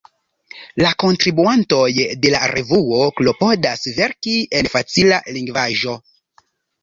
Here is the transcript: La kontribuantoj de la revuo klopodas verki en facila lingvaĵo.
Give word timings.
La 0.83 0.91
kontribuantoj 1.01 1.81
de 2.23 2.31
la 2.35 2.39
revuo 2.53 3.01
klopodas 3.21 3.85
verki 3.99 4.33
en 4.61 4.71
facila 4.77 5.19
lingvaĵo. 5.39 5.97